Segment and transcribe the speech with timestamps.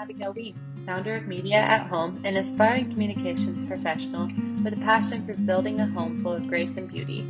[0.00, 4.30] Abigail Weeks, founder of Media at Home, an aspiring communications professional
[4.64, 7.20] with a passion for building a home full of grace and beauty.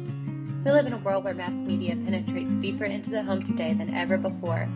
[0.64, 3.92] We live in a world where mass media penetrates deeper into the home today than
[3.92, 4.68] ever before.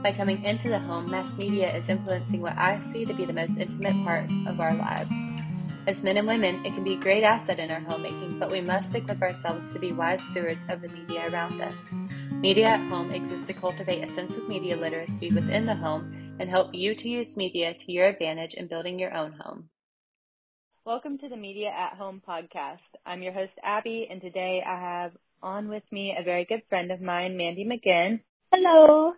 [0.00, 3.32] By coming into the home, mass media is influencing what I see to be the
[3.32, 5.10] most intimate parts of our lives.
[5.88, 8.60] As men and women, it can be a great asset in our homemaking, but we
[8.60, 11.92] must equip ourselves to be wise stewards of the media around us.
[12.30, 16.48] Media at Home exists to cultivate a sense of media literacy within the home and
[16.48, 19.68] help you to use media to your advantage in building your own home.
[20.86, 22.78] Welcome to the Media at Home podcast.
[23.04, 26.90] I'm your host, Abby, and today I have on with me a very good friend
[26.90, 28.20] of mine, Mandi McGhin.
[28.50, 29.12] Hello.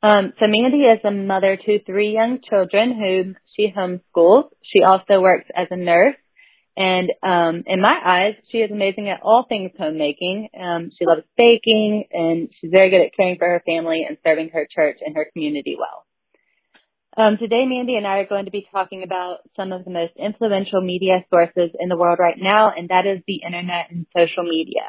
[0.00, 4.50] Um, so Mandi is a mother to three young children whom she homeschools.
[4.62, 6.14] She also works as a nurse
[6.78, 10.48] and um, in my eyes, she is amazing at all things homemaking.
[10.56, 14.50] Um, she loves baking, and she's very good at caring for her family and serving
[14.50, 16.06] her church and her community well.
[17.18, 20.12] Um, today, Mandi and I are going to be talking about some of the most
[20.16, 24.44] influential media sources in the world right now, and that is the internet and social
[24.44, 24.86] media.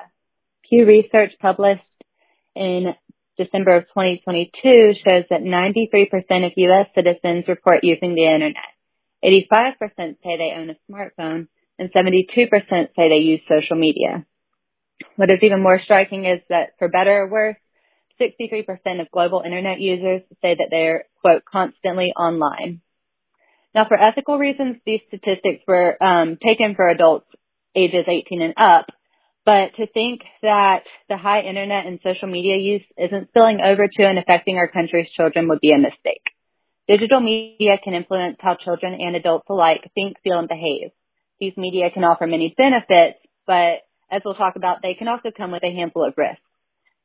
[0.70, 1.82] Pew Research published
[2.56, 2.94] in
[3.36, 6.86] December of 2022 shows that 93% of U.S.
[6.94, 8.78] citizens report using the internet.
[9.26, 11.48] 85% say they own a smartphone,
[11.80, 12.30] and 72%
[12.70, 14.24] say they use social media.
[15.16, 17.58] What is even more striking is that for better or worse,
[18.20, 22.82] 63% of global internet users say that they're, quote, constantly online.
[23.74, 27.28] Now, for ethical reasons, these statistics were um, taken for adults
[27.76, 28.88] ages 18 and up,
[29.46, 34.04] but to think that the high internet and social media use isn't spilling over to
[34.04, 36.24] and affecting our country's children would be a mistake.
[36.88, 40.90] Digital media can influence how children and adults alike think, feel, and behave
[41.40, 45.52] these media can offer many benefits, but as we'll talk about, they can also come
[45.52, 46.42] with a handful of risks.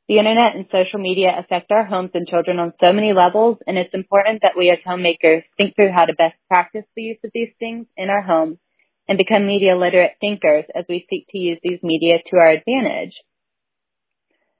[0.07, 3.75] The internet and social media affect our homes and children on so many levels, and
[3.77, 7.31] it's important that we as homemakers think through how to best practice the use of
[7.33, 8.57] these things in our homes
[9.07, 13.13] and become media literate thinkers as we seek to use these media to our advantage.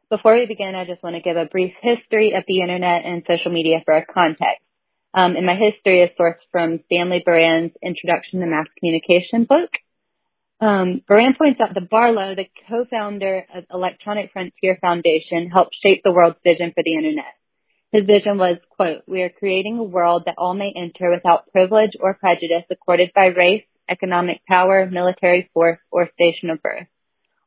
[0.10, 3.24] Before we begin, I just want to give a brief history of the internet and
[3.28, 4.66] social media for our context.
[5.14, 9.70] Um, and my history is sourced from Stanley Baran's Introduction to Mass Communication book.
[10.62, 16.14] Um, Baran points out that Barlow, the co-founder of Electronic Frontier Foundation, helped shape the
[16.14, 17.34] world's vision for the internet.
[17.92, 21.92] His vision was, quote, we are creating a world that all may enter without privilege
[22.00, 26.88] or prejudice accorded by race, economic power, military force, or station of birth.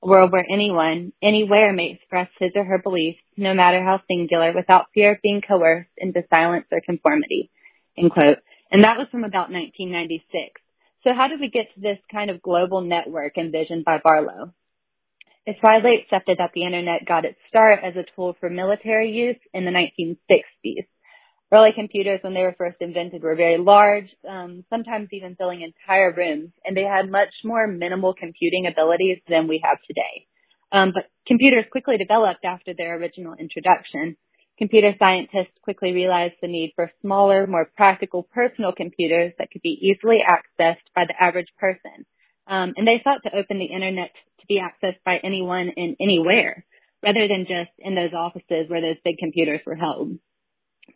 [0.02, 4.52] A world where anyone, anywhere may express his or her beliefs, no matter how singular,
[4.54, 7.50] without fear of being coerced into silence or conformity
[7.98, 8.38] end quote.
[8.70, 10.60] And that was from about 1996.
[11.04, 14.52] So how did we get to this kind of global network envisioned by Barlow?
[15.46, 19.38] It's widely accepted that the internet got its start as a tool for military use
[19.54, 20.86] in the 1960s.
[21.50, 26.12] Early computers, when they were first invented, were very large, um, sometimes even filling entire
[26.12, 30.26] rooms, and they had much more minimal computing abilities than we have today.
[30.70, 34.18] Um, but computers quickly developed after their original introduction.
[34.58, 39.78] Computer scientists quickly realized the need for smaller, more practical personal computers that could be
[39.80, 42.04] easily accessed by the average person.
[42.48, 44.10] Um, and they sought to open the internet
[44.40, 46.64] to be accessed by anyone and anywhere,
[47.04, 50.18] rather than just in those offices where those big computers were held.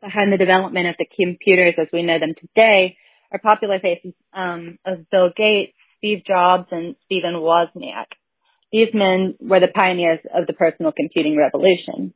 [0.00, 2.96] Behind the development of the computers as we know them today
[3.30, 8.10] are popular faces um, of Bill Gates, Steve Jobs, and Stephen Wozniak.
[8.72, 12.14] These men were the pioneers of the personal computing revolution.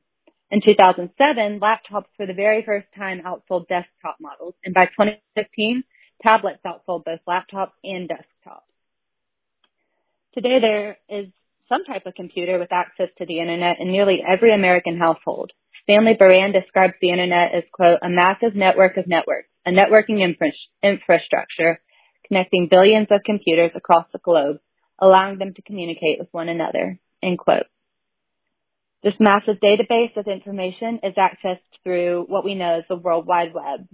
[0.50, 5.82] In 2007, laptops for the very first time outsold desktop models, and by 2015,
[6.24, 8.62] tablets outsold both laptops and desktops.
[10.34, 11.26] Today, there is
[11.68, 15.52] some type of computer with access to the internet in nearly every American household.
[15.82, 20.52] Stanley Baran describes the internet as, quote, a massive network of networks, a networking infra-
[20.82, 21.80] infrastructure
[22.26, 24.58] connecting billions of computers across the globe,
[24.98, 27.66] allowing them to communicate with one another, end quote.
[29.06, 33.54] This massive database of information is accessed through what we know as the World Wide
[33.54, 33.86] Web.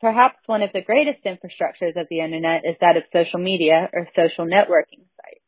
[0.00, 4.06] Perhaps one of the greatest infrastructures of the internet is that of social media or
[4.14, 5.42] social networking sites.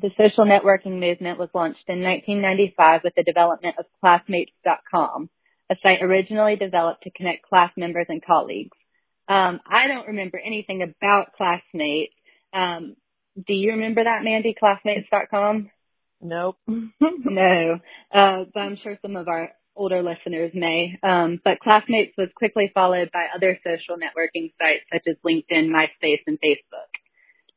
[0.00, 5.28] The social networking movement was launched in 1995 with the development of Classmates.com,
[5.68, 8.76] a site originally developed to connect class members and colleagues.
[9.26, 12.14] Um, I don't remember anything about Classmates.
[12.52, 12.94] Um,
[13.34, 14.54] do you remember that, Mandi?
[14.56, 15.72] Classmates.com?
[16.22, 16.56] Nope.
[16.68, 17.78] no,
[18.14, 20.98] uh, but I'm sure some of our older listeners may.
[21.02, 26.22] Um, but Classmates was quickly followed by other social networking sites such as LinkedIn, MySpace,
[26.26, 26.90] and Facebook.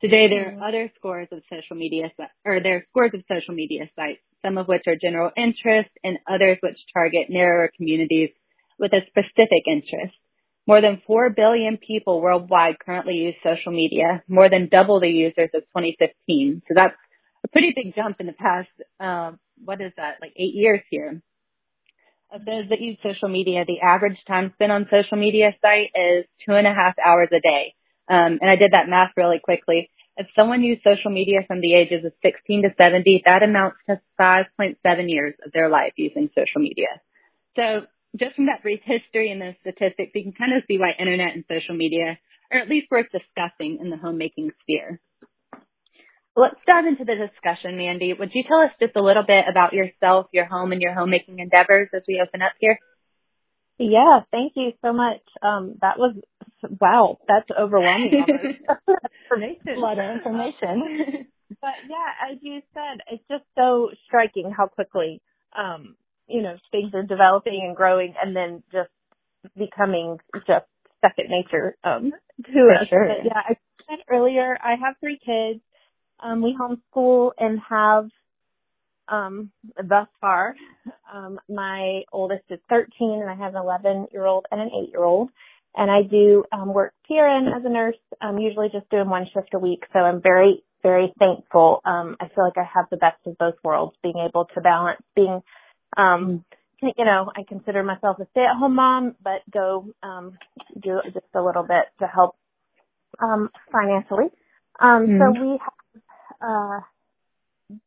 [0.01, 0.63] Today, there are mm-hmm.
[0.63, 2.11] other scores of social media,
[2.43, 6.17] or there are scores of social media sites, some of which are general interest and
[6.29, 8.29] others which target narrower communities
[8.77, 10.15] with a specific interest.
[10.67, 15.49] More than 4 billion people worldwide currently use social media, more than double the users
[15.53, 16.63] of 2015.
[16.67, 16.95] So that's
[17.45, 18.69] a pretty big jump in the past,
[18.99, 19.31] uh,
[19.63, 21.21] what is that, like eight years here.
[22.31, 26.25] Of those that use social media, the average time spent on social media site is
[26.45, 27.75] two and a half hours a day.
[28.09, 29.89] Um, and I did that math really quickly.
[30.17, 34.01] If someone used social media from the ages of 16 to 70, that amounts to
[34.19, 34.75] 5.7
[35.07, 36.87] years of their life using social media.
[37.55, 40.91] So just from that brief history and those statistics, you can kind of see why
[40.97, 42.17] internet and social media
[42.51, 44.99] are at least worth discussing in the homemaking sphere.
[46.35, 48.13] Let's dive into the discussion, Mandi.
[48.17, 51.39] Would you tell us just a little bit about yourself, your home, and your homemaking
[51.39, 52.77] endeavors as we open up here?
[53.77, 55.21] Yeah, thank you so much.
[55.41, 56.15] Um, that was
[56.79, 58.25] wow, that's overwhelming.
[59.31, 59.77] information.
[59.77, 61.27] A lot of information.
[61.61, 65.21] but yeah, as you said, it's just so striking how quickly
[65.57, 65.95] um,
[66.27, 68.89] you know, things are developing and growing and then just
[69.57, 70.17] becoming
[70.47, 70.65] just
[71.03, 72.11] second nature um
[72.45, 72.87] to For us.
[72.89, 73.07] sure.
[73.07, 73.55] But yeah, I
[73.87, 75.61] said earlier I have three kids.
[76.19, 78.09] Um we homeschool and have
[79.07, 80.55] um thus far.
[81.13, 84.91] Um my oldest is thirteen and I have an eleven year old and an eight
[84.91, 85.29] year old.
[85.77, 89.53] And I do um work PRN as a nurse, um usually just doing one shift
[89.53, 89.83] a week.
[89.93, 91.81] So I'm very, very thankful.
[91.85, 95.01] Um I feel like I have the best of both worlds, being able to balance
[95.15, 95.41] being
[95.97, 96.43] um,
[96.81, 100.37] you know, I consider myself a stay-at-home mom, but go um,
[100.81, 102.35] do just a little bit to help
[103.19, 104.25] um, financially.
[104.79, 105.19] Um, mm-hmm.
[105.19, 105.73] So we have
[106.41, 106.79] uh,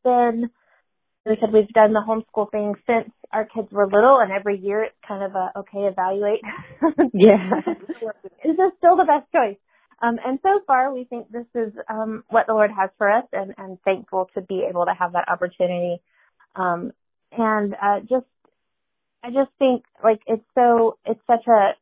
[0.05, 0.51] been,
[1.27, 4.59] like I said, we've done the homeschool thing since our kids were little, and every
[4.59, 6.41] year it's kind of a okay, evaluate.
[7.13, 7.61] yeah,
[8.45, 9.59] is this still the best choice?
[10.01, 13.25] Um, and so far, we think this is um, what the Lord has for us,
[13.33, 16.01] and, and thankful to be able to have that opportunity.
[16.55, 16.93] Um,
[17.33, 18.27] and uh, just
[19.23, 21.73] I just think like it's so it's such a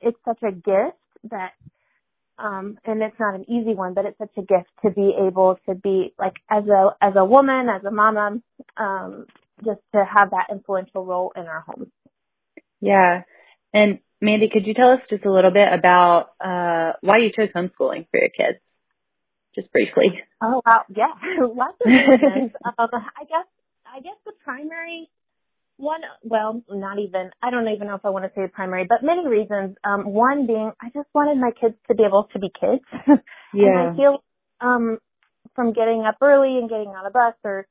[0.00, 0.98] it's such a gift
[1.30, 1.52] that
[2.38, 5.58] um and it's not an easy one but it's such a gift to be able
[5.68, 8.40] to be like as a as a woman as a mama
[8.76, 9.26] um
[9.64, 11.90] just to have that influential role in our homes.
[12.80, 13.22] Yeah.
[13.72, 17.48] And mandi could you tell us just a little bit about uh why you chose
[17.54, 18.58] homeschooling for your kids?
[19.54, 20.22] Just briefly.
[20.42, 20.82] Oh wow.
[20.94, 21.12] Yeah.
[21.40, 22.52] Lots of reasons.
[22.78, 23.46] Um i guess
[23.86, 25.08] I guess the primary
[25.78, 29.02] one, well, not even, I don't even know if I want to say primary, but
[29.02, 29.76] many reasons.
[29.84, 32.84] Um, one being, I just wanted my kids to be able to be kids.
[33.52, 33.66] Yeah.
[33.66, 34.24] and I feel,
[34.60, 34.98] um,
[35.54, 37.66] from getting up early and getting on a bus or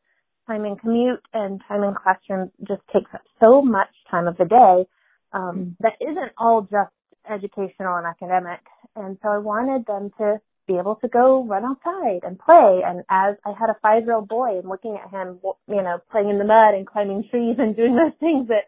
[0.48, 4.46] time in commute and time in classroom just takes up so much time of the
[4.46, 4.86] day,
[5.34, 5.76] um, mm.
[5.80, 6.94] that isn't all just
[7.30, 8.62] educational and academic.
[8.96, 12.82] And so I wanted them to be able to go run outside and play.
[12.86, 16.00] And as I had a five year old boy and looking at him, you know,
[16.12, 18.66] playing in the mud and climbing trees and doing those things that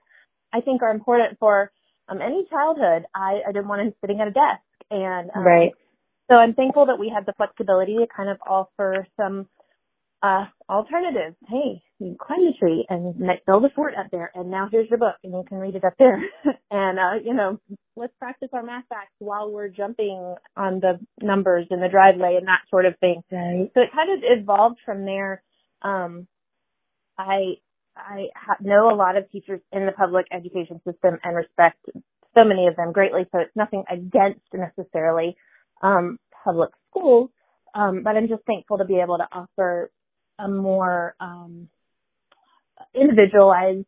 [0.53, 1.71] I think are important for
[2.09, 4.63] um, any childhood, I, I didn't want him sitting at a desk.
[4.89, 5.71] And um, right.
[6.31, 9.47] So I'm thankful that we had the flexibility to kind of offer some
[10.23, 11.35] uh, alternatives.
[11.47, 13.15] Hey, you climb the tree and
[13.45, 15.83] build a fort up there, and now here's your book, and you can read it
[15.85, 16.21] up there.
[16.71, 17.59] and uh, you know,
[17.95, 22.47] let's practice our math facts while we're jumping on the numbers in the driveway and
[22.47, 23.21] that sort of thing.
[23.31, 23.69] Right.
[23.73, 25.43] So it kind of evolved from there.
[25.83, 26.27] Um,
[27.17, 27.55] I
[27.95, 31.77] I ha- know a lot of teachers in the public education system and respect
[32.37, 33.27] so many of them greatly.
[33.31, 35.37] So it's nothing against necessarily
[35.81, 37.29] um, public schools,
[37.75, 39.91] um, but I'm just thankful to be able to offer
[40.39, 41.69] a more um,
[42.93, 43.85] individualized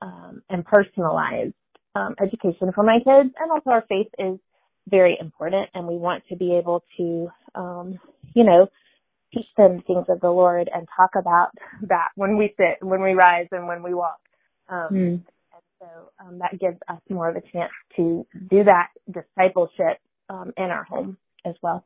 [0.00, 1.54] um, and personalized
[1.94, 3.34] um, education for my kids.
[3.38, 4.38] And also, our faith is
[4.88, 7.98] very important, and we want to be able to, um,
[8.34, 8.68] you know,
[9.32, 11.50] teach them things of the Lord and talk about
[11.88, 14.20] that when we sit, when we rise, and when we walk.
[14.68, 15.12] Um, mm.
[15.12, 15.24] And
[15.80, 15.86] so
[16.20, 20.84] um, that gives us more of a chance to do that discipleship um, in our
[20.84, 21.84] home as well.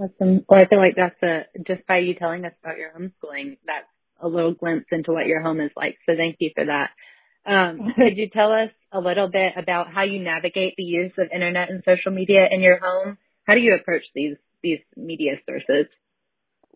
[0.00, 0.44] Awesome.
[0.48, 3.86] Well, I feel like that's a, just by you telling us about your homeschooling, that's
[4.20, 5.98] a little glimpse into what your home is like.
[6.06, 6.90] So thank you for that.
[7.44, 11.28] Um, could you tell us a little bit about how you navigate the use of
[11.34, 13.18] internet and social media in your home?
[13.44, 15.86] How do you approach these, these media sources?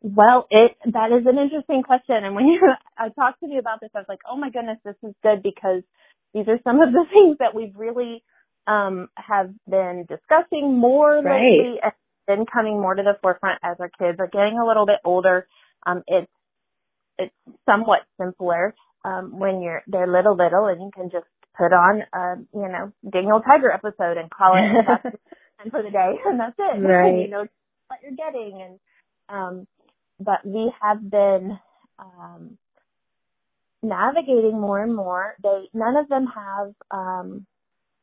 [0.03, 2.17] Well, it, that is an interesting question.
[2.25, 2.61] And when you,
[2.99, 5.43] I talked to you about this, I was like, oh my goodness, this is good
[5.43, 5.83] because
[6.35, 8.23] these are some of the things that we've really,
[8.67, 11.43] um, have been discussing more right.
[11.43, 11.81] lately
[12.27, 15.47] been coming more to the forefront as our kids are getting a little bit older.
[15.87, 16.31] Um, it's
[17.19, 17.35] it's
[17.67, 21.27] somewhat simpler um, when you're they're little little and you can just
[21.57, 24.87] put on a you know Daniel Tiger episode and call it
[25.63, 26.81] and for the day and that's it.
[26.83, 27.21] Right.
[27.21, 27.47] you know
[27.89, 28.79] what you're getting and
[29.29, 29.67] um,
[30.21, 31.59] but we have been
[31.99, 32.59] um,
[33.83, 35.35] navigating more and more.
[35.43, 37.47] They none of them have um,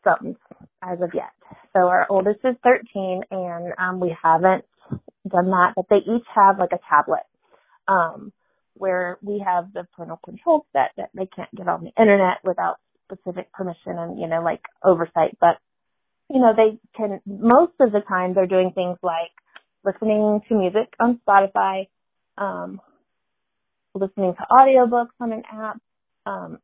[0.06, 1.32] as of yet.
[1.74, 4.66] So our oldest is 13 and um, we haven't
[5.28, 7.24] done that, but they each have like a tablet
[7.88, 8.32] um,
[8.76, 12.78] where we have the parental control set that they can't get on the internet without
[13.12, 15.38] specific permission and, you know, like oversight.
[15.40, 15.58] But,
[16.30, 19.32] you know, they can, most of the time they're doing things like
[19.84, 21.88] listening to music on Spotify,
[22.38, 22.80] um,
[23.94, 25.80] listening to audiobooks on an app,
[26.26, 26.60] um,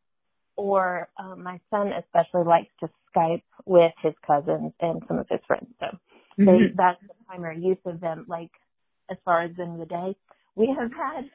[0.58, 5.40] or um, my son especially likes to Skype with his cousins and some of his
[5.48, 5.68] friends.
[5.80, 6.46] So mm-hmm.
[6.46, 8.26] they, that's the primary use of them.
[8.28, 8.52] Like
[9.10, 10.16] as far as in the day,
[10.56, 11.30] we have had.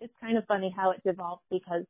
[0.00, 1.84] It's kind of funny how it's evolved because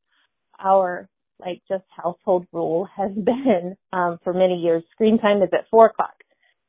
[0.58, 5.68] our like just household rule has been um, for many years screen time is at
[5.70, 6.14] four o'clock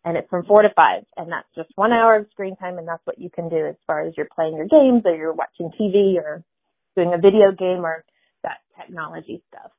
[0.05, 2.87] and it's from four to five and that's just one hour of screen time and
[2.87, 5.71] that's what you can do as far as you're playing your games or you're watching
[5.79, 6.43] TV or
[6.95, 8.03] doing a video game or
[8.43, 9.71] that technology stuff.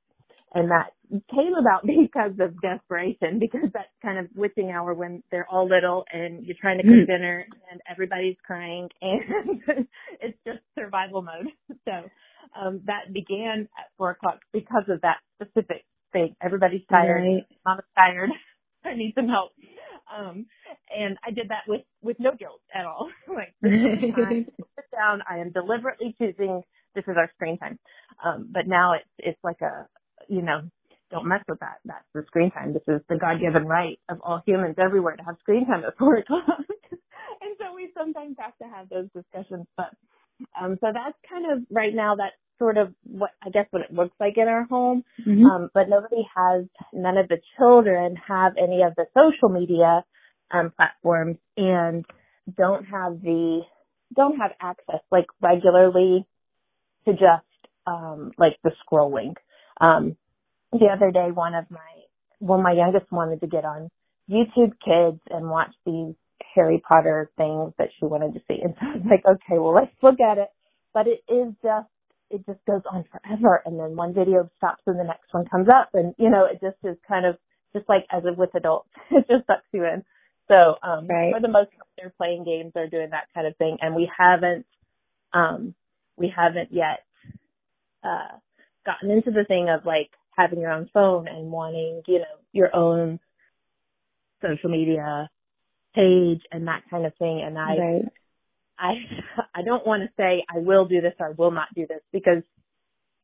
[0.55, 0.93] And that
[1.35, 6.05] came about because of desperation, because that's kind of witching hour when they're all little
[6.13, 7.07] and you're trying to cook mm.
[7.07, 9.87] dinner and everybody's crying and
[10.21, 11.49] it's just survival mode.
[11.87, 11.93] So,
[12.61, 16.35] um, that began at four o'clock because of that specific thing.
[16.43, 17.23] Everybody's tired.
[17.23, 17.43] Right.
[17.65, 18.31] Mama's tired.
[18.85, 19.53] I need some help.
[20.13, 20.47] Um,
[20.95, 23.09] and I did that with, with no guilt at all.
[23.29, 26.63] like, I sit down, I am deliberately choosing
[26.95, 27.79] this is our screen time.
[28.25, 29.87] Um, but now it's, it's like a,
[30.29, 30.63] you know,
[31.11, 31.79] don't mess with that.
[31.85, 32.73] That's the screen time.
[32.73, 36.17] This is the God-given right of all humans everywhere to have screen time at four
[36.17, 36.45] o'clock.
[36.51, 39.67] and so we sometimes have to have those discussions.
[39.77, 39.91] But,
[40.61, 43.93] um, so that's kind of right now that's sort of what, I guess what it
[43.93, 45.05] looks like in our home.
[45.27, 45.47] Mm-hmm.
[45.47, 50.05] Um, but nobody has, none of the children have any of the social media,
[50.53, 52.05] um, platforms and
[52.57, 53.63] don't have the,
[54.15, 56.27] don't have access like regularly
[57.05, 57.47] to just
[57.87, 59.35] um like the scrolling.
[59.81, 60.17] Um
[60.73, 61.79] the other day one of my
[62.41, 63.91] well my youngest wanted to get on
[64.31, 66.15] YouTube Kids and watch these
[66.55, 68.61] Harry Potter things that she wanted to see.
[68.63, 70.49] And so I was like, okay, well let's look at it.
[70.95, 71.89] But it is just
[72.31, 75.69] it just goes on forever and then one video stops and the next one comes
[75.75, 77.37] up and you know, it just is kind of
[77.75, 78.91] just like as if with adults.
[79.11, 80.05] it just sucks you in.
[80.49, 81.33] So um right.
[81.33, 84.11] for the most part they're playing games, they're doing that kind of thing and we
[84.17, 84.67] haven't
[85.33, 85.75] um
[86.17, 87.05] we haven't yet
[88.05, 88.39] uh
[88.85, 92.75] gotten into the thing of like having your own phone and wanting, you know, your
[92.75, 93.21] own
[94.43, 95.29] social media
[95.95, 97.43] page and that kind of thing.
[97.45, 98.05] And I, right.
[98.79, 98.93] I,
[99.55, 102.01] I don't want to say I will do this or I will not do this
[102.13, 102.43] because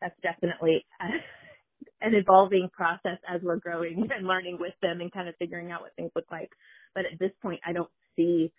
[0.01, 0.85] that's definitely
[2.01, 5.81] an evolving process as we're growing and learning with them and kind of figuring out
[5.81, 6.51] what things look like.
[6.95, 8.53] But at this point, I don't see,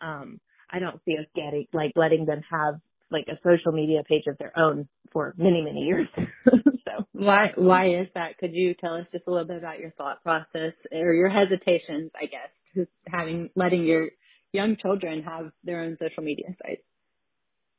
[0.00, 0.40] um,
[0.70, 4.38] I don't see us getting, like letting them have like a social media page of
[4.38, 6.06] their own for many, many years.
[6.46, 8.38] so why why is that?
[8.38, 12.10] Could you tell us just a little bit about your thought process or your hesitations,
[12.14, 14.10] I guess, to having letting your
[14.52, 16.82] young children have their own social media sites?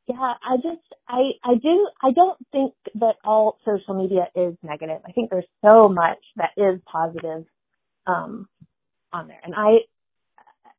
[0.08, 5.02] Yeah, I just I I do I don't think that all social media is negative.
[5.08, 7.46] I think there's so much that is positive
[8.08, 8.48] um
[9.14, 9.40] on there.
[9.44, 9.80] And I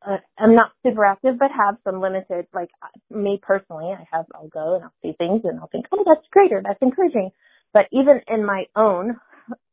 [0.07, 2.71] uh, I'm not super active, but have some limited, like
[3.11, 6.26] me personally, I have, I'll go and I'll see things and I'll think, oh, that's
[6.30, 7.30] great or that's encouraging.
[7.73, 9.16] But even in my own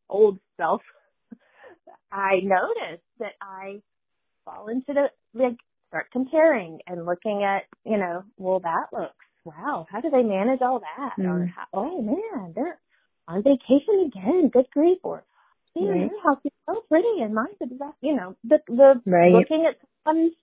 [0.09, 0.81] old self,
[2.11, 3.81] I notice that I
[4.45, 5.57] fall into the, like,
[5.89, 9.15] start comparing and looking at, you know, well, that looks,
[9.45, 11.13] wow, how do they manage all that?
[11.17, 11.25] Mm.
[11.27, 12.79] Or, how, oh man, they're
[13.27, 14.99] on vacation again, good grief.
[15.03, 15.23] Or,
[15.81, 16.11] man, right.
[16.11, 19.31] your house is so pretty and mine's exact, you know, the, the, right.
[19.31, 20.33] looking at someone's,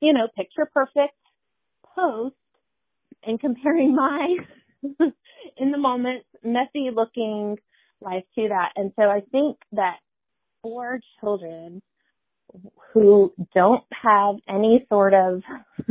[0.00, 1.14] you know, picture perfect
[1.94, 2.34] post
[3.24, 4.36] and comparing my
[5.56, 7.56] in the moment messy looking
[8.00, 8.70] life to that.
[8.76, 9.96] And so I think that
[10.62, 11.82] for children
[12.92, 15.42] who don't have any sort of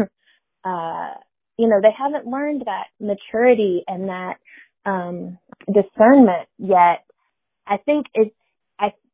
[0.64, 1.14] uh
[1.58, 4.36] you know, they haven't learned that maturity and that
[4.86, 5.38] um
[5.68, 7.06] discernment yet.
[7.68, 8.36] I think it's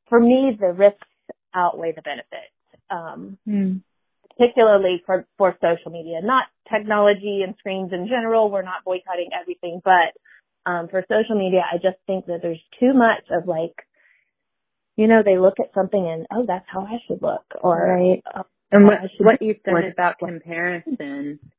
[0.09, 1.07] for me the risks
[1.53, 2.53] outweigh the benefits.
[2.89, 3.81] Um mm
[4.37, 8.51] particularly for, for social media, not technology and screens in general.
[8.51, 10.11] We're not boycotting everything, but
[10.69, 13.75] um, for social media, I just think that there's too much of like,
[14.95, 18.23] you know, they look at something and oh, that's how I should look, or right.
[18.35, 21.39] Oh, and what, what you said about comparison.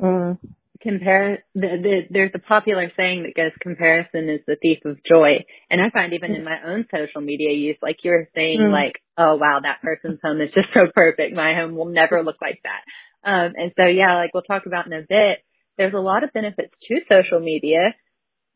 [0.00, 0.38] Mm
[0.82, 5.44] compare the, the, there's a popular saying that goes comparison is the thief of joy
[5.70, 8.72] and i find even in my own social media use like you're saying mm.
[8.72, 12.36] like oh wow that person's home is just so perfect my home will never look
[12.42, 12.82] like that
[13.28, 15.38] um and so yeah like we'll talk about in a bit
[15.78, 17.94] there's a lot of benefits to social media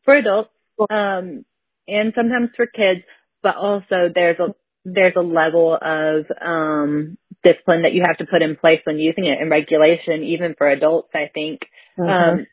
[0.03, 0.51] for adults
[0.89, 1.45] um
[1.87, 3.01] and sometimes for kids
[3.41, 4.53] but also there's a
[4.87, 9.25] there's a level of um, discipline that you have to put in place when using
[9.25, 11.09] it and regulation, even for adults.
[11.13, 11.61] I think.
[11.97, 12.39] Mm-hmm.
[12.39, 12.47] Um,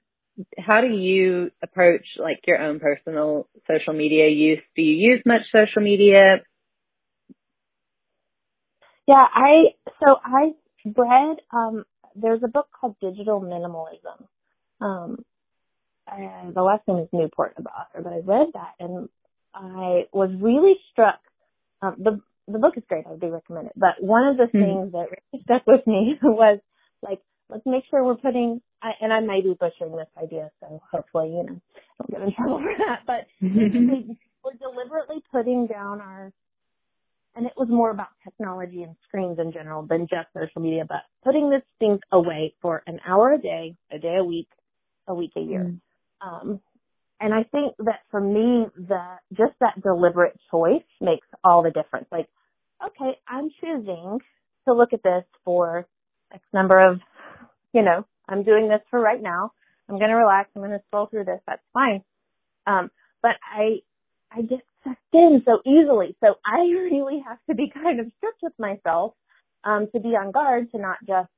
[0.58, 4.60] how do you approach like your own personal social media use?
[4.74, 6.38] Do you use much social media?
[9.06, 9.74] Yeah, I
[10.04, 10.52] so I
[10.84, 11.84] read um
[12.16, 14.26] there's a book called Digital Minimalism.
[14.80, 15.24] Um
[16.08, 19.08] and the last name is Newport, the author, but I read that and
[19.54, 21.20] I was really struck.
[21.80, 23.06] Um, the the book is great.
[23.06, 23.72] I do recommend it.
[23.76, 24.60] But one of the mm-hmm.
[24.60, 26.60] things that really stuck with me was
[27.02, 28.60] like, let's make sure we're putting.
[28.82, 31.60] I, and I may be butchering this idea, so hopefully, you know,
[31.98, 33.00] don't get in trouble for that.
[33.06, 36.32] But we're deliberately putting down our.
[37.36, 41.02] And it was more about technology and screens in general than just social media, but
[41.24, 44.46] putting these things away for an hour a day, a day a week,
[45.08, 45.64] a week a year.
[45.64, 46.50] Mm-hmm.
[46.50, 46.60] Um,
[47.20, 52.06] and I think that for me, that just that deliberate choice makes all the difference.
[52.12, 52.28] Like,
[52.84, 54.18] okay, I'm choosing
[54.66, 55.86] to look at this for
[56.32, 57.00] X number of,
[57.74, 59.52] you know, I'm doing this for right now.
[59.88, 60.50] I'm going to relax.
[60.54, 61.40] I'm going to scroll through this.
[61.46, 62.02] That's fine.
[62.66, 62.90] Um,
[63.22, 63.80] but I,
[64.32, 66.16] I get sucked in so easily.
[66.20, 66.58] So I
[66.90, 69.14] really have to be kind of strict with myself,
[69.64, 71.28] um, to be on guard to not just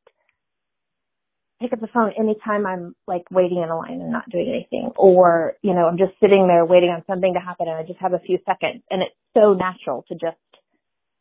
[1.60, 4.90] pick up the phone anytime I'm like waiting in a line and not doing anything
[4.96, 8.00] or, you know, I'm just sitting there waiting on something to happen and I just
[8.00, 10.36] have a few seconds and it's so natural to just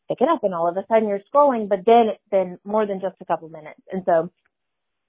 [0.08, 2.86] pick it up and all of a sudden you're scrolling, but then it's been more
[2.86, 3.80] than just a couple minutes.
[3.90, 4.30] And so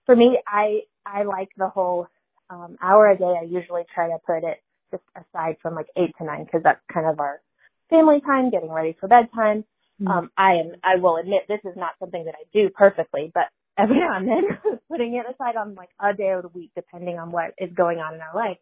[0.08, 2.08] for me, I, I like the whole,
[2.50, 3.36] um, hour a day.
[3.40, 4.58] I usually try to put it
[4.90, 7.42] just aside from like eight to nine because that's kind of our
[7.90, 9.66] family time, getting ready for bedtime.
[10.02, 10.08] Mm-hmm.
[10.08, 13.44] Um, I am, I will admit this is not something that I do perfectly, but
[13.78, 17.20] every now and then putting it aside on like a day of the week, depending
[17.20, 18.58] on what is going on in our life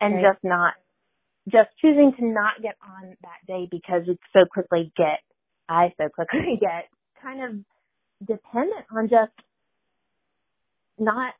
[0.00, 0.24] and right.
[0.32, 0.74] just not,
[1.48, 5.20] just choosing to not get on that day because we so quickly get,
[5.68, 6.88] I so quickly get
[7.22, 9.32] kind of dependent on just
[11.02, 11.34] not,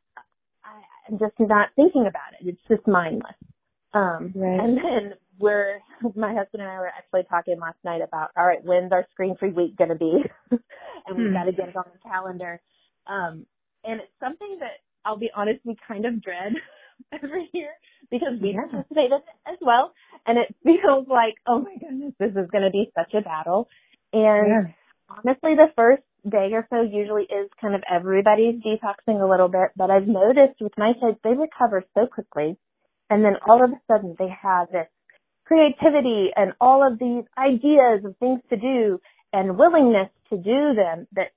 [1.08, 2.46] I'm just not thinking about it.
[2.46, 3.34] It's just mindless.
[3.94, 4.60] Um, right.
[4.60, 5.78] and then we're,
[6.16, 9.36] my husband and I were actually talking last night about, all right, when's our screen
[9.38, 10.12] free week going to be?
[10.50, 11.34] and we've hmm.
[11.34, 12.60] got to get it on the calendar.
[13.06, 13.46] Um,
[13.84, 16.52] and it's something that I'll be honest, we kind of dread
[17.12, 17.70] every year
[18.10, 18.62] because we yeah.
[18.70, 19.92] participate in it as well.
[20.26, 23.68] And it feels like, oh my goodness, this is going to be such a battle.
[24.12, 24.72] And yeah.
[25.08, 29.70] honestly, the first day or so usually is kind of everybody's detoxing a little bit.
[29.76, 32.56] But I've noticed with my kids, they recover so quickly.
[33.10, 34.86] And then all of a sudden they have this
[35.44, 39.00] creativity and all of these ideas of things to do
[39.32, 41.32] and willingness to do them that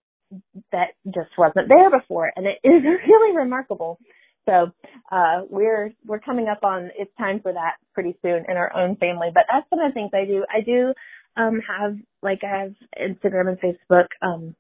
[0.72, 4.00] that just wasn't there before and it is really remarkable.
[4.48, 4.72] So,
[5.12, 8.96] uh, we're, we're coming up on, it's time for that pretty soon in our own
[8.98, 10.46] family, but that's one of the things I do.
[10.48, 10.94] I do,
[11.36, 14.56] um, have, like I have Instagram and Facebook, um,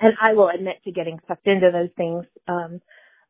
[0.00, 2.24] and I will admit to getting sucked into those things.
[2.48, 2.80] Um,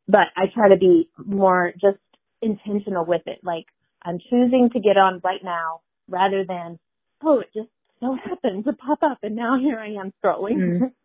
[0.09, 1.99] but I try to be more just
[2.41, 3.41] intentional with it.
[3.43, 3.67] Like
[4.03, 6.79] I'm choosing to get on right now rather than,
[7.23, 7.69] oh, it just
[8.01, 10.57] so happens to pop up and now here I am scrolling.
[10.57, 10.93] Mm.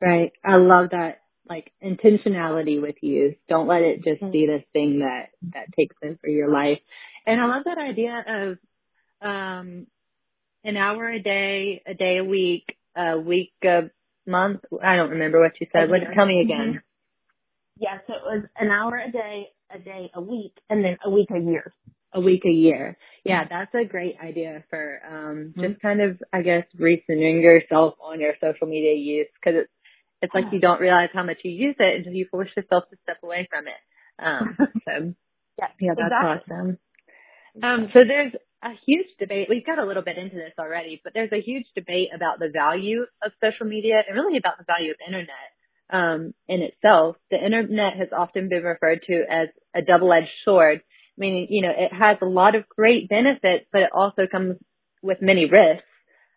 [0.00, 0.32] Right.
[0.44, 3.36] I love that like intentionality with you.
[3.48, 6.80] Don't let it just be this thing that that takes over your life.
[7.24, 8.58] And I love that idea of
[9.20, 9.86] um
[10.64, 13.90] an hour a day, a day a week, a week a
[14.26, 14.60] month.
[14.82, 15.90] I don't remember what you said.
[15.90, 16.68] What tell me again.
[16.68, 17.82] Mm-hmm.
[17.82, 21.10] Yeah, so it was an hour a day, a day a week, and then a
[21.10, 21.72] week a year.
[22.14, 22.98] A week a year.
[23.24, 25.62] Yeah, that's a great idea for um mm-hmm.
[25.62, 29.72] just kind of I guess recentering yourself on your social media use because it's
[30.20, 32.96] it's like you don't realize how much you use it until you force yourself to
[33.02, 34.24] step away from it.
[34.24, 34.56] Um,
[34.86, 35.14] so
[35.58, 36.54] yeah, yeah, that's exactly.
[36.54, 36.78] awesome.
[37.62, 39.48] Um, so there's a huge debate.
[39.50, 42.50] We've got a little bit into this already, but there's a huge debate about the
[42.52, 45.50] value of social media and really about the value of internet
[45.92, 47.16] um, in itself.
[47.30, 50.82] The internet has often been referred to as a double-edged sword,
[51.18, 54.56] meaning you know it has a lot of great benefits, but it also comes
[55.02, 55.86] with many risks.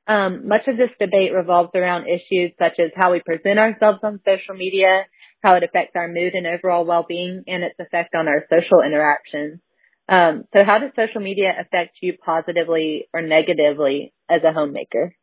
[0.07, 4.19] Um, much of this debate revolves around issues such as how we present ourselves on
[4.25, 5.05] social media,
[5.43, 9.59] how it affects our mood and overall well-being, and its effect on our social interactions.
[10.07, 15.15] Um, so how does social media affect you positively or negatively as a homemaker?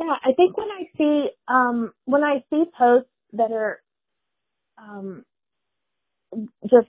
[0.00, 3.80] Yeah, I think when I see um, when I see posts that are
[4.78, 5.24] um,
[6.64, 6.88] just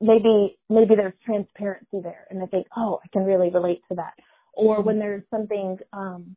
[0.00, 4.14] maybe maybe there's transparency there, and I think, oh, I can really relate to that
[4.56, 6.36] or when there's something um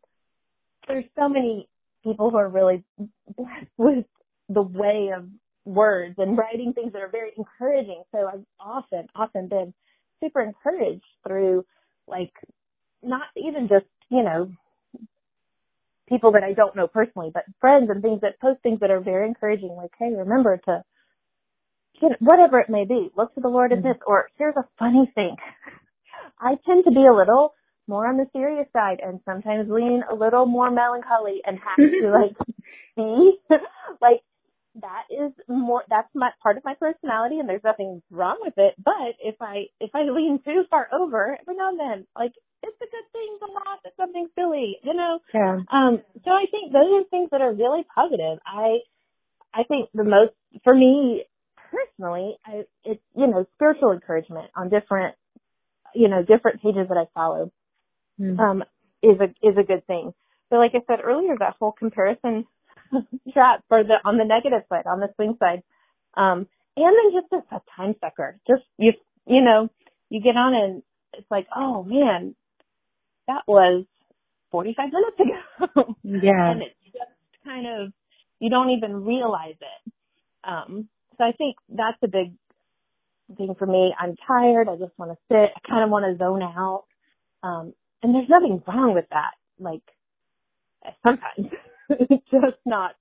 [0.88, 1.68] there's so many
[2.04, 2.84] people who are really
[3.38, 4.06] blessed with
[4.50, 5.28] the way of
[5.68, 8.04] words and writing things that are very encouraging.
[8.12, 9.74] So I've often, often been
[10.24, 11.66] super encouraged through
[12.08, 12.34] like
[13.04, 14.52] not even just, you know,
[16.08, 19.02] people that I don't know personally, but friends and things that post things that are
[19.02, 20.84] very encouraging, like, hey, remember to,
[22.02, 23.90] you know, whatever it may be, look to the Lord in mm-hmm.
[23.90, 25.36] this, or here's a funny thing.
[26.40, 27.54] I tend to be a little
[27.88, 32.12] more on the serious side and sometimes lean a little more melancholy and have to
[32.12, 32.38] like
[32.96, 33.38] be
[34.02, 34.22] like
[34.82, 38.74] that is more that's my part of my personality and there's nothing wrong with it
[38.84, 42.32] but if i if i lean too far over every now and then like
[42.64, 45.20] it's a good thing to laugh at something silly you know?
[45.34, 45.60] Yeah.
[45.72, 48.40] Um so i think those are things that are really positive.
[48.46, 48.80] I
[49.54, 51.24] i think the most for me
[51.72, 55.16] personally i it's you know spiritual encouragement on different
[55.94, 57.52] you know different pages that i follow
[58.20, 58.40] mm.
[58.40, 58.64] um
[59.04, 60.14] is a is a good thing.
[60.50, 62.46] So like i said earlier that whole comparison
[63.34, 65.64] trap for the on the negative side, on the swing side.
[66.16, 68.40] Um, and then just a, a time sucker.
[68.48, 68.94] Just you
[69.28, 69.70] you know,
[70.10, 72.36] you get on and it's like, oh man,
[73.28, 73.86] that was
[74.52, 75.96] 45 minutes ago.
[76.04, 76.52] Yeah.
[76.52, 77.12] and it's just
[77.44, 77.94] kind of,
[78.40, 79.94] you don't even realize it.
[80.44, 82.34] Um, so I think that's a big
[83.38, 83.94] thing for me.
[84.00, 84.70] I'm tired.
[84.70, 85.52] I just want to sit.
[85.56, 86.86] I kind of want to zone out.
[87.44, 89.32] Um, and there's nothing wrong with that.
[89.60, 89.84] Like
[91.06, 91.54] sometimes.
[92.32, 92.96] just not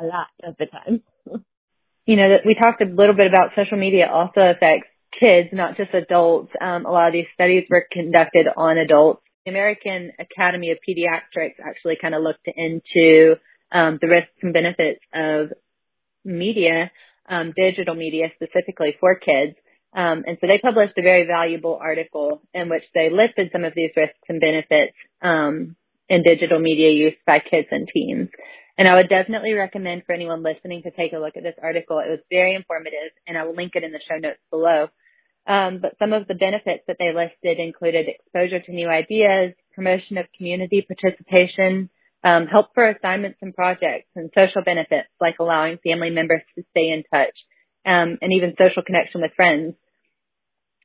[0.00, 1.02] a lot of the time.
[2.06, 4.88] You know, that we talked a little bit about social media also affects
[5.20, 6.52] kids, not just adults.
[6.60, 9.22] Um, a lot of these studies were conducted on adults.
[9.44, 13.36] The American Academy of Pediatrics actually kind of looked into
[13.72, 15.52] um, the risks and benefits of
[16.24, 16.90] media,
[17.28, 19.56] um, digital media specifically for kids.
[19.94, 23.72] Um, and so they published a very valuable article in which they listed some of
[23.74, 25.76] these risks and benefits um,
[26.08, 28.28] in digital media use by kids and teens.
[28.78, 31.98] And I would definitely recommend for anyone listening to take a look at this article.
[31.98, 34.88] It was very informative and I will link it in the show notes below.
[35.48, 40.18] Um, but some of the benefits that they listed included exposure to new ideas, promotion
[40.18, 41.88] of community participation,
[42.22, 46.90] um, help for assignments and projects, and social benefits like allowing family members to stay
[46.90, 47.34] in touch,
[47.86, 49.74] um, and even social connection with friends.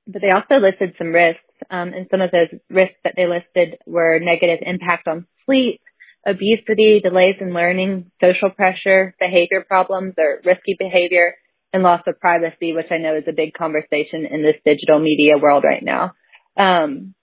[0.08, 3.80] But they also listed some risks, um, and some of those risks that they listed
[3.86, 5.82] were negative impact on sleep,
[6.28, 11.36] obesity, delays in learning, social pressure, behavior problems or risky behavior,
[11.74, 15.38] and loss of privacy, which I know is a big conversation in this digital media
[15.42, 16.14] world right now.
[16.58, 17.16] Um,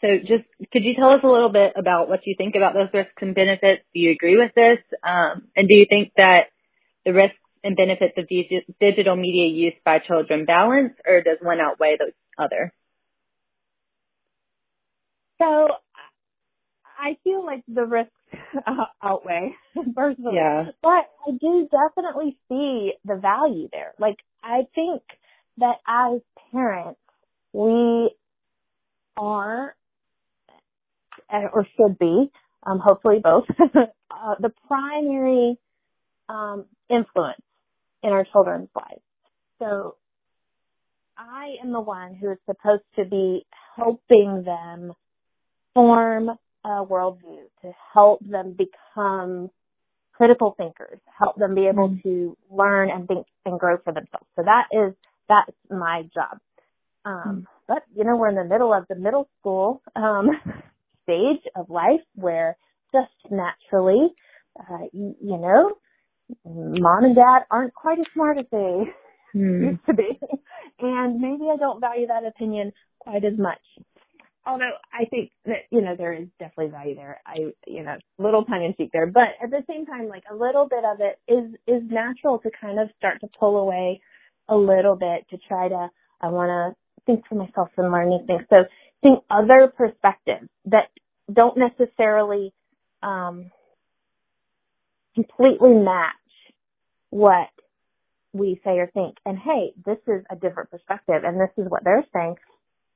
[0.00, 2.88] so just could you tell us a little bit about what you think about those
[2.92, 3.82] risks and benefits?
[3.94, 4.78] Do you agree with this?
[5.04, 6.48] Um, and do you think that
[7.04, 8.26] the risks and benefits of
[8.80, 12.72] digital media use by children balance, or does one outweigh the other?
[15.40, 15.68] So
[16.98, 18.12] I feel like the risks
[19.02, 19.54] outweigh
[19.96, 20.66] personally, yeah.
[20.82, 23.94] but I do definitely see the value there.
[23.98, 25.02] Like I think
[25.58, 26.20] that as
[26.52, 27.00] parents,
[27.52, 28.10] we
[29.16, 29.74] are
[31.32, 32.30] or should be,
[32.64, 35.56] um, hopefully both, uh, the primary
[36.28, 37.40] um, influence
[38.02, 39.02] in our children's lives.
[39.58, 39.96] So
[41.16, 44.92] I am the one who is supposed to be helping them
[45.74, 46.30] form
[46.64, 49.50] a worldview, to help them become
[50.12, 52.08] critical thinkers, help them be able mm-hmm.
[52.08, 54.26] to learn and think and grow for themselves.
[54.36, 54.94] So that is,
[55.28, 56.38] that's my job.
[57.06, 57.40] Um, mm-hmm.
[57.66, 60.28] but you know, we're in the middle of the middle school, um,
[61.04, 62.56] stage of life where
[62.92, 64.08] just naturally,
[64.58, 65.72] uh, you, you know,
[66.44, 68.56] mom and dad aren't quite as smart as they
[69.34, 69.70] mm.
[69.70, 70.20] used to be.
[70.80, 73.60] And maybe I don't value that opinion quite as much.
[74.50, 77.22] Although I think that, you know, there is definitely value there.
[77.26, 80.36] I, you know, little tongue in cheek there, but at the same time, like a
[80.36, 84.02] little bit of it is, is natural to kind of start to pull away
[84.48, 85.90] a little bit to try to,
[86.22, 88.42] I want to think for myself and learn new things.
[88.50, 88.64] So
[89.02, 90.88] think other perspectives that
[91.32, 92.54] don't necessarily,
[93.04, 93.52] um,
[95.14, 96.14] completely match
[97.10, 97.48] what
[98.32, 99.16] we say or think.
[99.26, 102.36] And hey, this is a different perspective and this is what they're saying.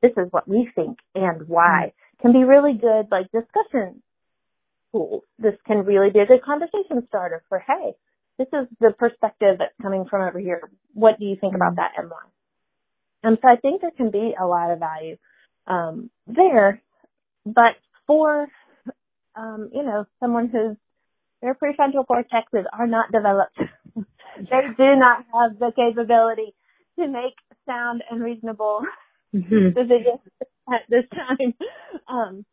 [0.05, 2.21] This is what we think and why mm-hmm.
[2.21, 4.03] can be really good like discussion
[4.93, 5.23] tools.
[5.39, 7.93] This can really be a good conversation starter for, hey,
[8.39, 10.69] this is the perspective that's coming from over here.
[10.93, 11.77] What do you think about mm-hmm.
[11.77, 12.19] that and why?
[13.23, 15.17] And so I think there can be a lot of value
[15.67, 16.83] um, there,
[17.47, 18.49] but for
[19.35, 20.77] um, you know someone who's
[21.41, 23.57] their prefrontal cortexes are not developed.
[23.97, 26.55] they do not have the capability
[26.99, 27.35] to make
[27.67, 28.83] sound and reasonable
[29.35, 29.69] mm-hmm.
[29.75, 30.21] decisions
[30.73, 31.55] at this time.
[32.09, 32.45] Um,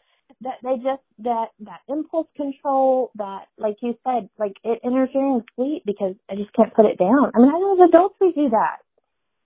[0.41, 5.45] that they just that that impulse control that like you said like it interfering with
[5.55, 7.31] sleep because I just can't put it down.
[7.35, 8.77] I mean I know as adults we do that.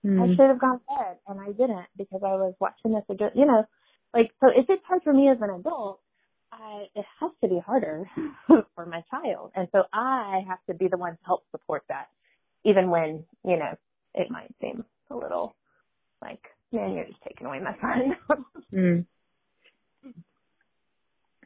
[0.06, 0.22] Mm.
[0.22, 3.04] I should have gone to bed and I didn't because I was watching this.
[3.34, 3.66] You know,
[4.14, 6.00] like so if it's hard for me as an adult,
[6.52, 8.08] I, it has to be harder
[8.74, 9.52] for my child.
[9.54, 12.08] And so I have to be the one to help support that,
[12.64, 13.76] even when, you know,
[14.14, 15.54] it might seem a little
[16.22, 16.42] like,
[16.76, 18.16] man, you're just taking away my fun.
[18.74, 19.06] mm.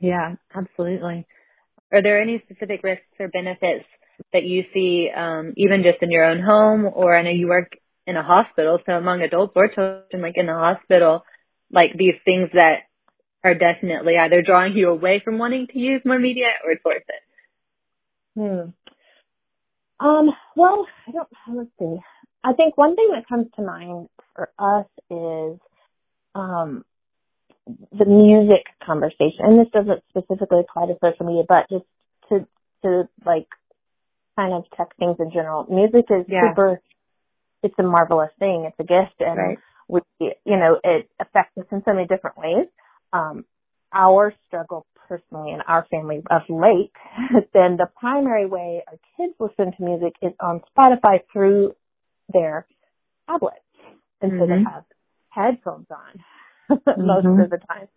[0.01, 1.27] Yeah, absolutely.
[1.93, 3.85] Are there any specific risks or benefits
[4.33, 7.73] that you see, um, even just in your own home, or I know you work
[8.07, 11.25] in a hospital, so among adults or children, like in the hospital,
[11.71, 12.89] like these things that
[13.45, 17.23] are definitely either drawing you away from wanting to use more media or towards it?
[20.01, 20.07] Hmm.
[20.07, 21.97] Um, well, I don't, let's see.
[22.43, 25.61] I think one thing that comes to mind for us is,
[26.35, 26.85] um,
[27.93, 29.41] the music conversation.
[29.41, 31.85] And this doesn't specifically apply to social media, but just
[32.31, 32.47] to,
[32.83, 33.47] to like
[34.37, 35.67] kind of tech things in general.
[35.71, 36.43] Music is yeah.
[36.43, 36.81] super,
[37.63, 38.65] it's a marvelous thing.
[38.67, 39.59] It's a gift and right.
[39.89, 42.67] we, you know, it affects us in so many different ways
[43.13, 43.45] um,
[43.93, 46.93] our struggle personally in our family of late
[47.33, 51.75] has been the primary way our kids listen to music is on Spotify through
[52.33, 52.67] their
[53.29, 53.59] tablets.
[54.21, 54.41] And mm-hmm.
[54.41, 54.73] so they mm-hmm.
[54.73, 54.85] have
[55.31, 56.25] headphones on
[56.87, 57.41] most mm-hmm.
[57.41, 57.89] of the time.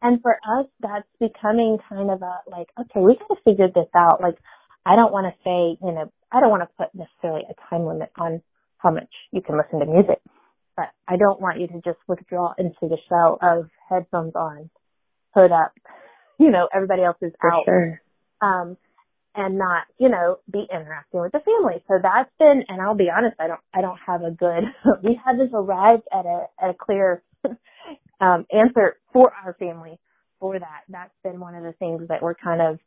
[0.00, 3.88] And for us, that's becoming kind of a like, okay, we got to figure this
[3.94, 4.20] out.
[4.20, 4.36] Like,
[4.84, 7.86] I don't want to say, you know, I don't want to put necessarily a time
[7.86, 8.42] limit on
[8.78, 10.18] how much you can listen to music
[10.76, 14.70] but I don't want you to just withdraw into the shell of headphones on,
[15.34, 15.72] hood up,
[16.38, 17.64] you know, everybody else is For out.
[17.64, 18.02] Sure.
[18.40, 18.76] Um,
[19.34, 21.82] and not, you know, be interacting with the family.
[21.88, 24.64] So that's been, and I'll be honest, I don't, I don't have a good,
[25.02, 27.22] we haven't arrived at a, at a clear,
[28.20, 29.98] um, answer for our family
[30.40, 30.82] for that.
[30.88, 32.78] That's been one of the things that we're kind of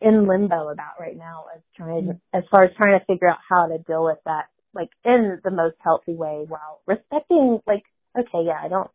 [0.00, 2.38] in limbo about right now as trying, mm-hmm.
[2.38, 5.50] as far as trying to figure out how to deal with that like in the
[5.50, 7.82] most healthy way while respecting like
[8.18, 8.90] okay yeah i don't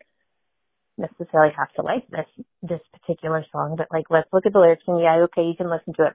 [0.97, 4.83] necessarily have to like this this particular song but like let's look at the lyrics
[4.87, 6.13] and yeah okay you can listen to it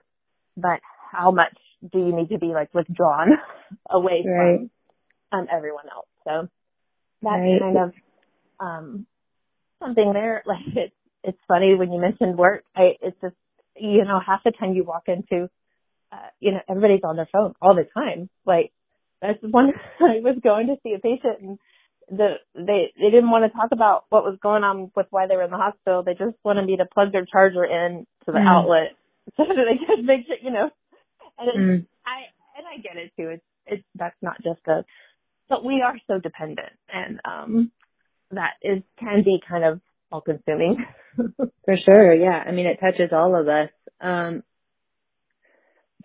[0.56, 1.56] but how much
[1.92, 3.30] do you need to be like withdrawn
[3.90, 4.58] away right.
[5.30, 6.48] from um everyone else so
[7.22, 7.60] that's right.
[7.60, 7.92] kind of
[8.60, 9.06] um
[9.80, 13.36] something there like it's it's funny when you mentioned work i it's just
[13.76, 15.48] you know half the time you walk into
[16.12, 18.72] uh, you know everybody's on their phone all the time like
[19.22, 21.58] that's one I was going to see a patient and
[22.10, 25.36] the they they didn't want to talk about what was going on with why they
[25.36, 26.02] were in the hospital.
[26.02, 28.48] They just wanted me to plug their charger in to the mm.
[28.48, 28.96] outlet
[29.37, 30.70] so that they could make sure you know.
[31.38, 31.87] And mm.
[32.06, 33.30] I and I get it too.
[33.30, 34.85] It's it's that's not just a
[35.48, 37.70] but we are so dependent and um
[38.30, 39.80] that is can be kind of
[40.11, 40.85] all consuming.
[41.64, 42.42] For sure, yeah.
[42.46, 43.70] I mean it touches all of us.
[44.00, 44.42] Um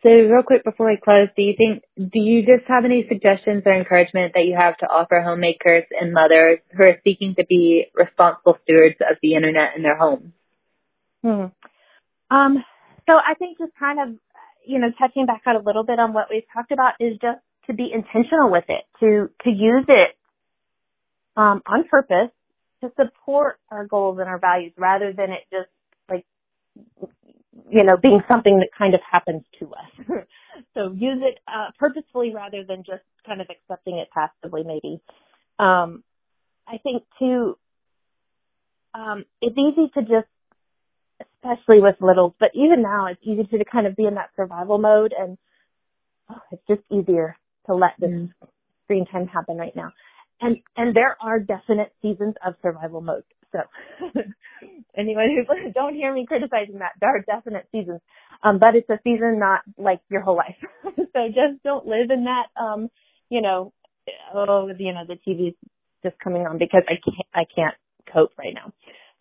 [0.06, 3.64] so real quick before we close, do you think, do you just have any suggestions
[3.66, 7.86] or encouragement that you have to offer homemakers and mothers who are seeking to be
[7.96, 10.34] responsible stewards of the internet in their homes?
[11.24, 11.46] Hmm.
[12.30, 12.64] Um,
[13.10, 14.20] so I think just kind of,
[14.66, 17.40] you know, touching back out a little bit on what we've talked about is just
[17.68, 20.16] to be intentional with it, to, to use it,
[21.36, 22.32] um, on purpose
[22.82, 25.70] to support our goals and our values rather than it just
[26.10, 26.26] like
[27.70, 30.08] you know, being something that kind of happens to us.
[30.74, 35.02] so use it uh, purposefully rather than just kind of accepting it passively, maybe.
[35.60, 36.04] Um,
[36.68, 37.58] I think too,
[38.94, 40.28] um, it's easy to just,
[41.48, 44.78] especially with littles, but even now it's easy to kind of be in that survival
[44.78, 45.38] mode and
[46.30, 48.30] oh, it's just easier to let this mm.
[48.86, 49.92] screen time happen right now.
[50.40, 53.24] And, and there are definite seasons of survival mode.
[53.52, 53.60] So
[54.98, 58.02] anyone who don't hear me criticizing that, there are definite seasons.
[58.44, 60.58] Um, but it's a season not like your whole life.
[60.84, 62.90] so just don't live in that, um,
[63.30, 63.74] you know,
[64.34, 65.56] oh, you know, the TV's
[66.04, 67.76] just coming on because I can't, I can't
[68.14, 68.72] cope right now.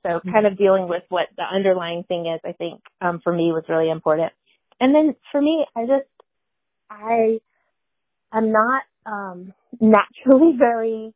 [0.07, 0.31] So mm-hmm.
[0.31, 3.65] kind of dealing with what the underlying thing is, I think, um, for me was
[3.69, 4.33] really important.
[4.81, 6.09] And then for me, I just,
[6.91, 7.41] I,
[8.31, 11.13] I'm not, um, naturally very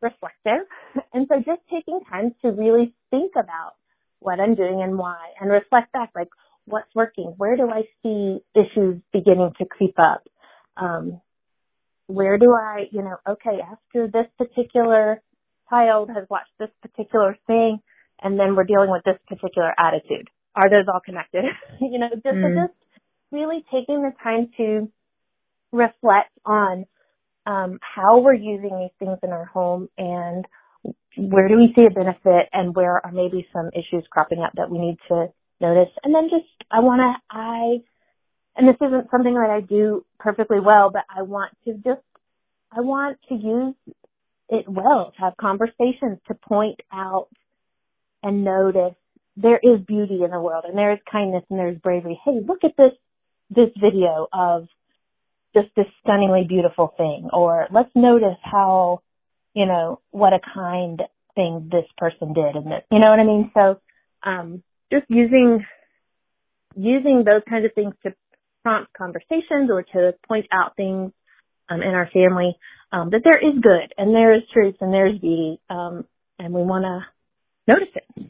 [0.00, 0.66] reflective.
[1.12, 3.74] And so just taking time to really think about
[4.20, 6.28] what I'm doing and why and reflect back like
[6.64, 7.34] what's working?
[7.36, 10.26] Where do I see issues beginning to creep up?
[10.78, 11.20] Um,
[12.06, 15.20] where do I, you know, okay, after this particular
[15.68, 17.80] child has watched this particular thing
[18.22, 20.28] and then we're dealing with this particular attitude.
[20.54, 21.44] Are those all connected?
[21.80, 22.66] you know, just, mm.
[22.66, 22.78] just
[23.32, 24.90] really taking the time to
[25.72, 26.86] reflect on
[27.46, 30.46] um, how we're using these things in our home and
[31.16, 34.70] where do we see a benefit and where are maybe some issues cropping up that
[34.70, 35.28] we need to
[35.60, 35.92] notice.
[36.02, 37.82] And then just, I want to, I,
[38.56, 42.02] and this isn't something that I do perfectly well, but I want to just,
[42.72, 43.74] I want to use
[44.48, 47.28] it well, to have conversations, to point out
[48.24, 48.94] and notice
[49.36, 52.18] there is beauty in the world and there is kindness and there's bravery.
[52.24, 52.92] Hey, look at this,
[53.50, 54.66] this video of
[55.54, 59.02] just this stunningly beautiful thing or let's notice how,
[59.52, 61.02] you know, what a kind
[61.34, 63.50] thing this person did and that, you know what I mean?
[63.54, 63.80] So,
[64.22, 65.64] um, just using,
[66.76, 68.14] using those kinds of things to
[68.62, 71.12] prompt conversations or to point out things
[71.68, 72.56] um, in our family
[72.92, 76.04] um, that there is good and there is truth and there is beauty, um,
[76.38, 77.04] and we want to
[77.66, 78.26] notice it.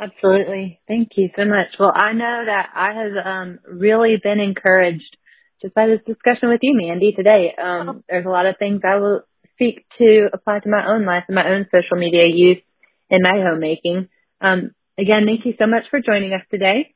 [0.00, 0.80] Absolutely.
[0.86, 1.74] Thank you so much.
[1.78, 5.16] Well, I know that I have um, really been encouraged
[5.60, 7.52] just by this discussion with you, Mandi, today.
[7.60, 8.02] Um, oh.
[8.08, 9.22] There's a lot of things I will
[9.58, 12.62] seek to apply to my own life and my own social media use
[13.10, 14.08] in my homemaking.
[14.40, 16.94] Um, again, thank you so much for joining us today.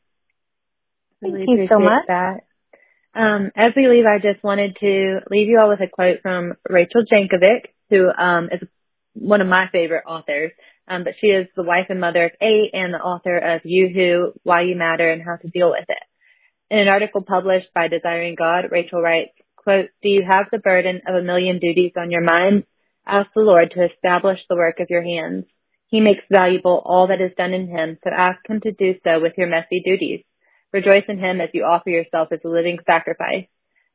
[1.20, 2.04] Really thank you so much.
[2.06, 2.40] That.
[3.14, 6.54] Um, as we leave, I just wanted to leave you all with a quote from
[6.68, 8.66] Rachel Jankovic, who um, is
[9.14, 10.52] one of my favorite authors.
[10.88, 13.88] Um, but she is the wife and mother of eight and the author of You
[13.88, 16.02] Who, Why You Matter, and How to Deal with It.
[16.70, 21.02] In an article published by Desiring God, Rachel writes, quote, Do you have the burden
[21.06, 22.64] of a million duties on your mind?
[23.06, 25.44] Ask the Lord to establish the work of your hands.
[25.88, 29.20] He makes valuable all that is done in him, so ask him to do so
[29.20, 30.24] with your messy duties.
[30.72, 33.46] Rejoice in him as you offer yourself as a living sacrifice,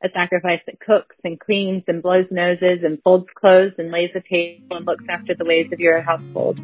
[0.02, 4.22] a sacrifice that cooks and cleans and blows noses and folds clothes and lays the
[4.28, 6.58] table and looks after the ways of your household.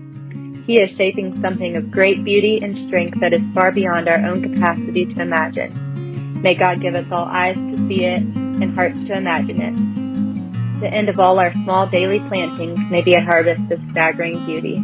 [0.66, 4.42] He is shaping something of great beauty and strength that is far beyond our own
[4.42, 6.40] capacity to imagine.
[6.42, 10.80] May God give us all eyes to see it and hearts to imagine it.
[10.80, 14.82] The end of all our small daily plantings may be a harvest of staggering beauty.